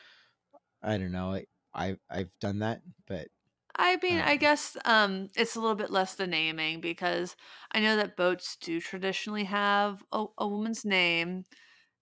[0.82, 1.34] I don't know.
[1.34, 3.28] I, I I've done that, but
[3.78, 7.36] I mean, I guess um, it's a little bit less the naming because
[7.72, 11.44] I know that boats do traditionally have a, a woman's name,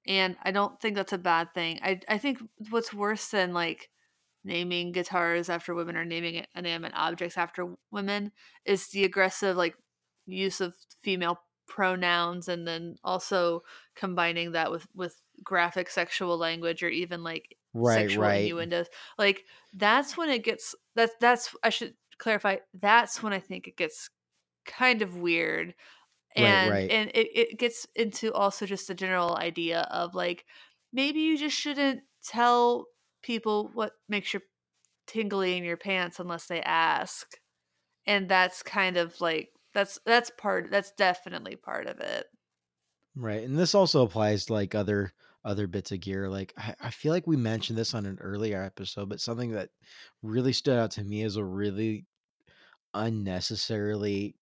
[0.08, 1.80] and I don't think that's a bad thing.
[1.84, 3.90] I I think what's worse than like
[4.46, 8.32] naming guitars after women or naming inanimate objects after women
[8.66, 9.76] is the aggressive like
[10.28, 13.64] use of female pronouns and then also
[13.96, 19.44] combining that with with graphic sexual language or even like right, sexual right, innuendos like
[19.74, 24.10] that's when it gets that's that's i should clarify that's when i think it gets
[24.66, 25.76] kind of weird
[26.36, 30.46] and right, and it, it gets into also just the general idea of like
[30.92, 32.88] maybe you just shouldn't tell
[33.22, 34.42] people what makes you
[35.08, 37.32] tingly in your pants unless they ask.
[38.06, 42.28] And that's kind of like that's that's part that's definitely part of it.
[43.16, 43.44] right.
[43.44, 45.14] And this also applies to like other
[45.46, 46.30] other bits of gear.
[46.30, 49.70] Like I, I feel like we mentioned this on an earlier episode, but something that
[50.22, 52.08] really stood out to me as a really
[52.94, 54.38] unnecessarily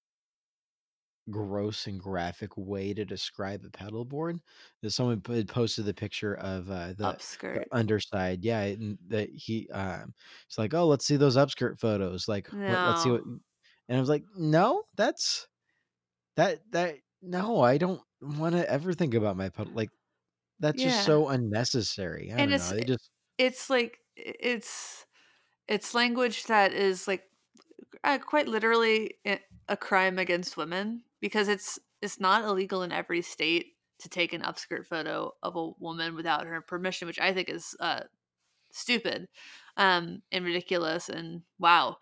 [1.30, 4.40] gross and graphic way to describe a pedal board
[4.82, 7.18] is someone posted the picture of uh, the
[7.54, 8.44] the underside.
[8.44, 10.14] Yeah, and that he um,
[10.48, 12.28] it's like, oh, let's see those upskirt photos.
[12.28, 12.84] Like, what?
[12.84, 13.24] Let's see what.
[13.24, 15.48] And I was like, no, that's
[16.38, 19.92] That that no, I don't wanna ever think about my pedal like,
[20.62, 22.32] that's just so unnecessary.
[22.32, 25.06] I And don't know, it's it just it's like it's
[25.68, 27.26] it's language that is like
[28.04, 29.16] uh, quite literally
[29.70, 34.44] a crime against women because it's it's not illegal in every state to take an
[34.44, 38.04] upskirt photo of a woman without her permission, which I think is uh,
[38.72, 39.28] stupid
[39.78, 41.98] um, and ridiculous and wow.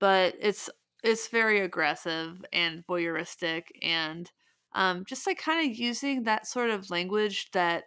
[0.00, 0.70] But it's
[1.04, 4.30] it's very aggressive and voyeuristic and
[4.74, 7.84] um, just like kind of using that sort of language that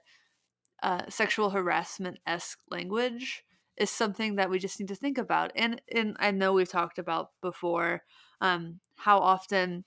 [0.83, 3.43] uh, sexual harassment esque language
[3.77, 5.51] is something that we just need to think about.
[5.55, 8.03] And and I know we've talked about before
[8.41, 9.85] um, how often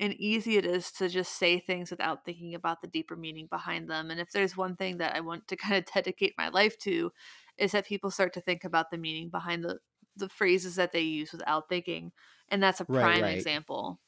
[0.00, 3.90] and easy it is to just say things without thinking about the deeper meaning behind
[3.90, 4.10] them.
[4.10, 7.12] And if there's one thing that I want to kind of dedicate my life to,
[7.58, 9.78] is that people start to think about the meaning behind the
[10.16, 12.12] the phrases that they use without thinking.
[12.48, 13.28] And that's a prime right.
[13.28, 14.00] example.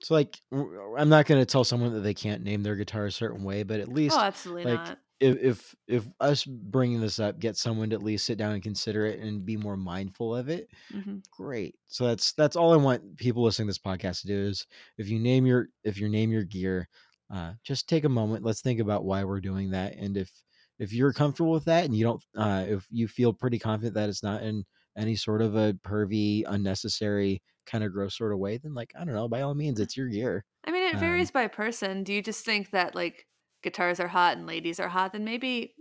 [0.00, 3.44] So, like, I'm not gonna tell someone that they can't name their guitar a certain
[3.44, 5.00] way, but at least Oh, least, absolutely like, not.
[5.22, 8.62] If if if us bringing this up gets someone to at least sit down and
[8.62, 11.76] consider it and be more mindful of it, hmm great.
[11.88, 14.66] So that's that's all I want people listening to this podcast to do is
[14.98, 16.88] if you name your if you name your gear,
[17.30, 18.44] uh, just take a moment.
[18.44, 20.30] Let's think about why we're doing that, and if
[20.78, 24.08] if you're comfortable with that, and you don't, uh, if you feel pretty confident that
[24.08, 24.64] it's not in
[24.96, 29.04] any sort of a pervy, unnecessary, kind of gross sort of way, then like I
[29.04, 30.44] don't know, by all means, it's your gear.
[30.64, 32.04] I mean, it varies Um, by person.
[32.04, 33.26] Do you just think that like
[33.62, 35.12] guitars are hot and ladies are hot?
[35.12, 35.74] Then maybe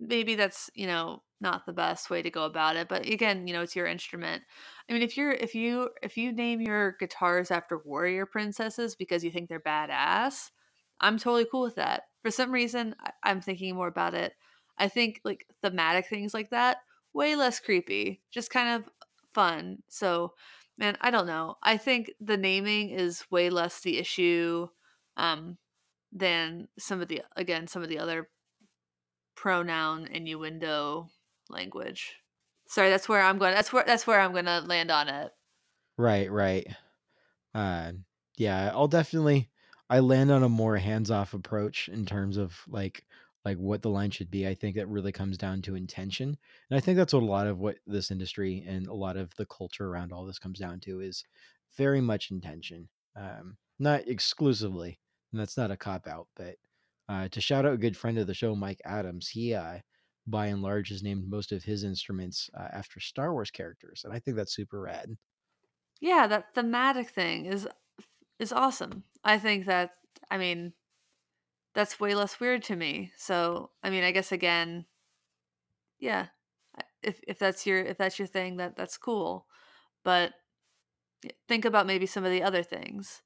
[0.00, 3.52] maybe that's you know not the best way to go about it but again you
[3.54, 4.42] know it's your instrument.
[4.88, 9.24] I mean if you're if you if you name your guitars after warrior princesses because
[9.24, 10.50] you think they're badass
[11.00, 12.04] i'm totally cool with that.
[12.22, 14.32] For some reason I, i'm thinking more about it.
[14.78, 16.78] I think like thematic things like that
[17.12, 18.90] way less creepy just kind of
[19.34, 19.78] fun.
[19.88, 20.34] So
[20.78, 21.56] man i don't know.
[21.62, 24.68] I think the naming is way less the issue
[25.16, 25.58] um
[26.14, 28.28] than some of the again some of the other
[29.34, 31.08] pronoun innuendo
[31.50, 32.14] language.
[32.68, 35.32] Sorry, that's where I'm going that's where that's where I'm gonna land on it.
[35.98, 36.66] right, right.
[37.54, 37.92] Uh,
[38.36, 39.50] yeah, I'll definitely
[39.90, 43.04] I land on a more hands-off approach in terms of like
[43.44, 44.46] like what the line should be.
[44.46, 46.36] I think that really comes down to intention.
[46.70, 49.34] And I think that's what a lot of what this industry and a lot of
[49.36, 51.24] the culture around all this comes down to is
[51.76, 52.88] very much intention.
[53.16, 54.98] Um, not exclusively,
[55.34, 56.56] and that's not a cop out, but
[57.08, 59.80] uh, to shout out a good friend of the show, Mike Adams, he uh,
[60.28, 64.14] by and large has named most of his instruments uh, after Star Wars characters, and
[64.14, 65.16] I think that's super rad.
[66.00, 67.66] Yeah, that thematic thing is
[68.38, 69.04] is awesome.
[69.24, 69.92] I think that
[70.30, 70.74] I mean,
[71.74, 73.12] that's way less weird to me.
[73.16, 74.86] So, I mean, I guess again,
[75.98, 76.28] yeah,
[77.02, 79.46] if if that's your if that's your thing, that that's cool.
[80.04, 80.34] But
[81.48, 83.22] think about maybe some of the other things.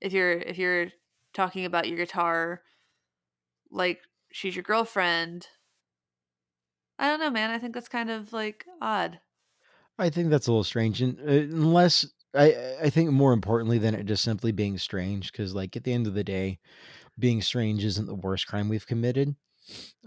[0.00, 0.88] If you're if you're
[1.32, 2.62] talking about your guitar
[3.70, 5.48] like she's your girlfriend,
[7.00, 7.50] I don't know, man.
[7.50, 9.20] I think that's kind of like odd.
[9.98, 13.94] I think that's a little strange, and, uh, unless I I think more importantly than
[13.94, 16.58] it just simply being strange, because like, at the end of the day,
[17.18, 19.36] being strange isn't the worst crime we've committed,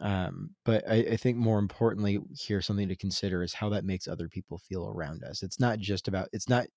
[0.01, 4.07] um, but I I think more importantly here, something to consider is how that makes
[4.07, 5.43] other people feel around us.
[5.43, 6.67] It's not just about it's not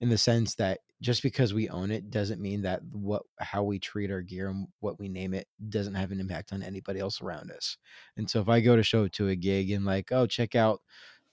[0.00, 3.78] in the sense that just because we own it doesn't mean that what how we
[3.78, 7.20] treat our gear and what we name it doesn't have an impact on anybody else
[7.20, 7.76] around us.
[8.16, 10.80] And so if I go to show to a gig and like, oh, check out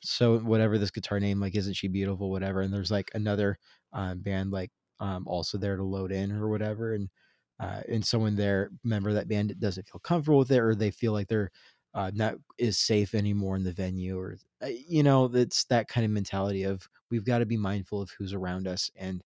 [0.03, 3.59] so whatever this guitar name, like, isn't she beautiful, whatever, and there's like another
[3.93, 7.09] um, band like um, also there to load in or whatever, and
[7.59, 10.89] uh, and someone there member of that band doesn't feel comfortable with it or they
[10.91, 11.51] feel like they're
[11.93, 16.05] uh, not is safe anymore in the venue or uh, you know it's that kind
[16.05, 19.23] of mentality of we've got to be mindful of who's around us and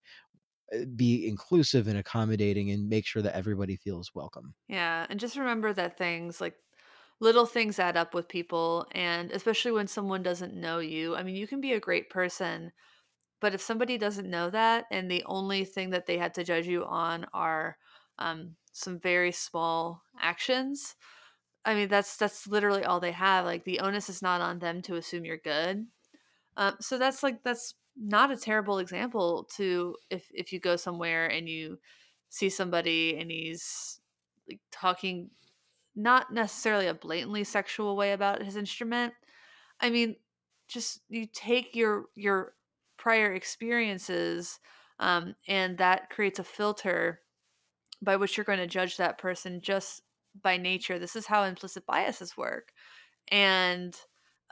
[0.73, 5.37] uh, be inclusive and accommodating and make sure that everybody feels welcome Yeah, and just
[5.37, 6.57] remember that things like
[7.19, 11.15] little things add up with people, and especially when someone doesn't know you.
[11.15, 12.71] I mean, you can be a great person,
[13.41, 16.67] but if somebody doesn't know that and the only thing that they had to judge
[16.67, 17.77] you on are
[18.19, 20.95] um, some very small actions,
[21.65, 23.45] I mean, that's that's literally all they have.
[23.45, 25.87] Like the onus is not on them to assume you're good.
[26.57, 31.27] Um, so that's like that's not a terrible example to if if you go somewhere
[31.27, 31.79] and you
[32.29, 33.99] see somebody and he's
[34.49, 35.29] like talking
[35.95, 39.13] not necessarily a blatantly sexual way about his instrument.
[39.79, 40.17] I mean,
[40.67, 42.53] just you take your your
[42.97, 44.59] prior experiences
[44.99, 47.21] um, and that creates a filter
[48.01, 50.01] by which you're going to judge that person just
[50.41, 50.99] by nature.
[50.99, 52.71] This is how implicit biases work.
[53.29, 53.95] And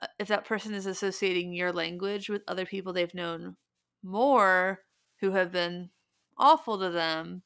[0.01, 3.55] uh, if that person is associating your language with other people they've known
[4.03, 4.79] more
[5.19, 5.89] who have been
[6.37, 7.43] awful to them,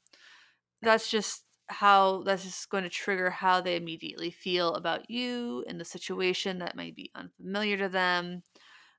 [0.82, 5.78] that's just how that's just going to trigger how they immediately feel about you in
[5.78, 8.42] the situation that might be unfamiliar to them.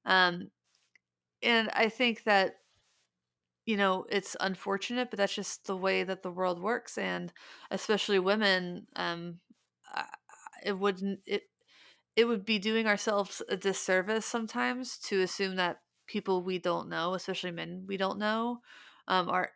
[0.04, 0.50] Um,
[1.42, 2.56] and I think that
[3.68, 7.32] you know, it's unfortunate, but that's just the way that the world works, and
[7.70, 9.40] especially women, um,
[10.64, 11.42] it wouldn't it
[12.16, 17.14] it would be doing ourselves a disservice sometimes to assume that people we don't know,
[17.14, 18.60] especially men we don't know,
[19.08, 19.52] um, are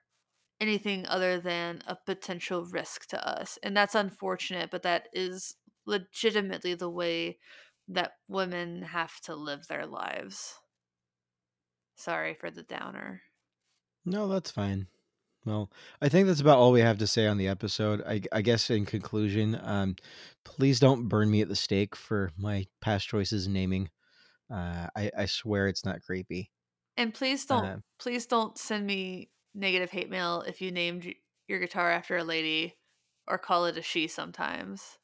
[0.61, 3.59] anything other than a potential risk to us.
[3.65, 5.57] And that's unfortunate, but that is
[5.87, 7.39] legitimately the way
[7.89, 10.55] that women have to live their lives.
[11.95, 13.23] Sorry for the downer.
[14.05, 14.89] No, that's fine.
[15.45, 18.03] Well, I think that's about all we have to say on the episode.
[18.07, 19.97] I, I guess in conclusion, um,
[20.45, 23.91] please don't burn me at the stake for my past choices in naming.
[24.51, 26.53] Uh, I, I swear it's not creepy.
[26.97, 31.15] And please don't Uh, please don't send me negative hate mail if you named y-
[31.49, 32.79] your guitar after a lady
[33.27, 34.99] or call it a she sometimes.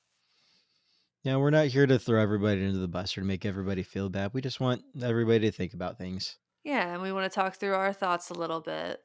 [1.25, 4.09] yeah, we're not here to throw everybody into the bus or to make everybody feel
[4.09, 4.33] bad.
[4.35, 6.39] We just want everybody to think about things.
[6.69, 9.01] Yeah, and we want to talk through our thoughts a little bit.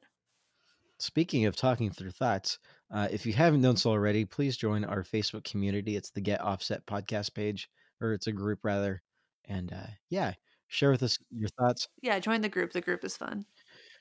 [0.98, 2.58] Speaking of talking through thoughts,
[2.92, 5.96] uh, if you haven't done so already, please join our Facebook community.
[5.96, 7.70] It's the Get Offset podcast page,
[8.02, 9.00] or it's a group rather.
[9.46, 10.34] And uh, yeah,
[10.68, 11.88] share with us your thoughts.
[12.02, 12.70] Yeah, join the group.
[12.70, 13.46] The group is fun.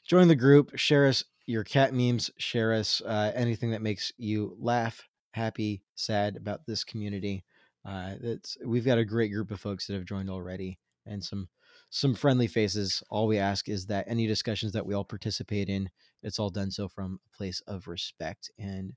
[0.06, 0.78] Join the group.
[0.78, 2.30] Share us your cat memes.
[2.40, 5.02] Share us uh, anything that makes you laugh,
[5.32, 7.46] happy, sad about this community.
[7.86, 11.48] Uh, it's we've got a great group of folks that have joined already, and some
[11.94, 13.04] some friendly faces.
[13.10, 15.90] All we ask is that any discussions that we all participate in,
[16.24, 18.94] it's all done so from a place of respect and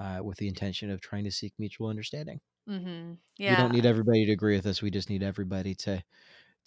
[0.00, 2.40] uh, with the intention of trying to seek mutual understanding.
[2.66, 3.18] Mhm.
[3.46, 4.82] We don't need everybody to agree with us.
[4.82, 6.02] We just need everybody to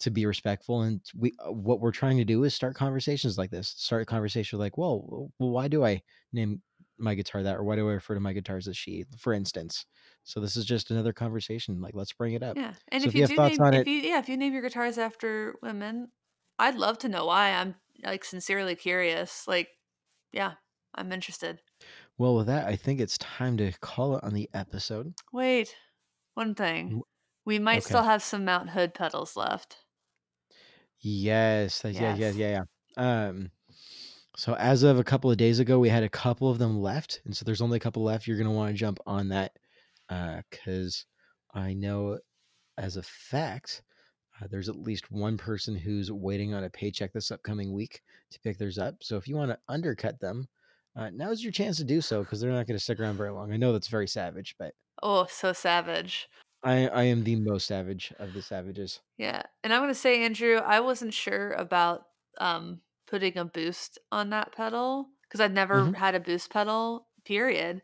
[0.00, 3.50] to be respectful and we uh, what we're trying to do is start conversations like
[3.50, 5.02] this start a conversation like well,
[5.38, 6.02] well why do i
[6.32, 6.62] name
[6.98, 9.86] my guitar that or why do i refer to my guitars as she for instance
[10.24, 13.14] so this is just another conversation like let's bring it up Yeah, and so if
[13.14, 14.62] if you have do thoughts name on if it you yeah, if you name your
[14.62, 16.12] guitars after women,
[16.58, 17.50] I'd love to know why.
[17.52, 19.46] I'm, like, sincerely curious.
[19.46, 19.68] Like,
[20.32, 20.54] yeah,
[20.94, 21.62] I'm interested.
[22.18, 25.76] well with that i think it's time to call it on the episode Wait,
[26.34, 26.96] one thing.
[27.44, 29.84] We might okay still have some Mount Hood pedals left.
[31.00, 32.30] yes that- yeah yeah Yes.
[32.30, 32.64] yeah yeah
[32.96, 33.50] um
[34.36, 37.20] so as of a couple of days ago we had a couple of them left
[37.24, 39.52] and so there's only a couple left you're going to want to jump on that
[40.08, 41.06] uh because
[41.54, 42.18] i know
[42.78, 43.82] as a fact,
[44.40, 48.40] uh, there's at least one person who's waiting on a paycheck this upcoming week to
[48.40, 48.96] pick theirs up.
[49.00, 50.48] So if you want to undercut them,
[50.94, 53.30] uh, now's your chance to do so because they're not going to stick around very
[53.30, 53.52] long.
[53.52, 56.28] I know that's very savage, but Oh, so savage.
[56.62, 59.00] I, I am the most savage of the savages.
[59.18, 62.06] Yeah, and I'm gonna say, Andrew, I wasn't sure about,
[62.38, 67.08] um, putting a boost on that pedal because I'd never hmm had a boost pedal,
[67.24, 67.82] period.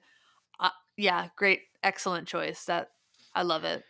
[0.61, 2.67] Uh, yeah, great, excellent choice.
[2.67, 2.93] That
[3.35, 3.85] I love it.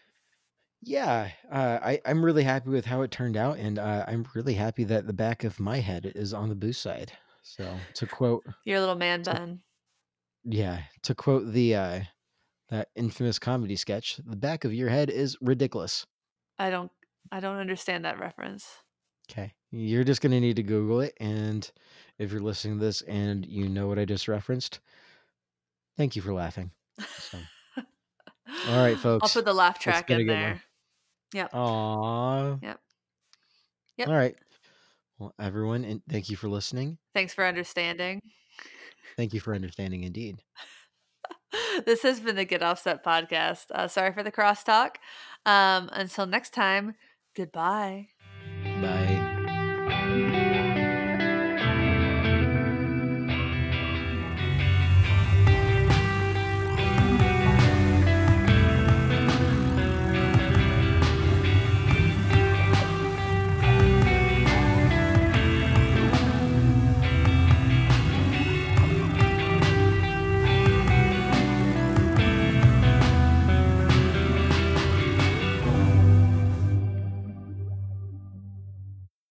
[0.85, 4.55] Yeah, uh, I, I'm really happy with how it turned out, and uh, I'm really
[4.55, 7.13] happy that the back of my head is on the boost side.
[7.43, 9.63] So to quote, Your little man to, bun.
[10.45, 12.01] yeah, to quote the uh,
[12.71, 16.07] that infamous comedy sketch, the back of your head is ridiculous.
[16.59, 16.91] I don't
[17.31, 18.83] I don't understand that reference.
[19.33, 19.53] Okay.
[19.71, 21.15] You're just going to need to Google it.
[21.19, 21.69] And
[22.19, 24.81] if you're listening to this and you know what I just referenced,
[25.97, 26.71] thank you for laughing.
[27.19, 27.39] So,
[28.69, 29.23] all right, folks.
[29.25, 30.37] I'll put the laugh track in good one.
[30.37, 30.63] there.
[31.35, 31.55] Yep.
[31.55, 32.59] Aw.
[32.63, 32.81] Yep.
[33.97, 34.09] Yep.
[34.09, 34.37] right.
[35.19, 36.99] Well, everyone, and thank you for listening.
[37.15, 38.21] Thanks for understanding.
[39.17, 40.43] Thank you for understanding indeed.
[41.87, 43.67] this has been the Get Offset podcast.
[43.71, 44.97] Uh, sorry for the crosstalk.
[45.47, 46.95] Um, until next time,
[47.35, 48.09] goodbye.
[48.65, 49.12] Bye.